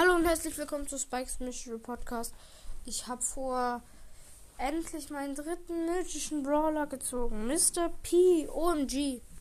[0.00, 2.32] Hallo und herzlich willkommen zu Spikes Mystery Podcast.
[2.86, 3.82] Ich habe vor
[4.56, 7.46] endlich meinen dritten mythischen Brawler gezogen.
[7.46, 7.90] Mr.
[8.02, 8.48] P.
[8.48, 9.20] OMG.